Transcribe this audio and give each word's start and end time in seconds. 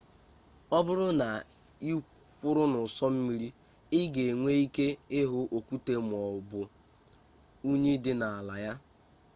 ọ 0.77 0.79
bụrụ 0.85 1.07
na 1.21 1.27
ị 1.91 1.93
kwụrụ 2.39 2.63
n'ụsọ 2.71 3.05
mmiri 3.13 3.49
ị 3.99 3.99
ga 4.13 4.23
enwe 4.31 4.51
ike 4.65 4.87
ịhụ 5.19 5.39
okwute 5.57 5.93
maọbụ 6.09 6.59
unyi 7.69 7.93
dị 8.03 8.13
n'ala 8.19 8.55
ya 8.65 8.73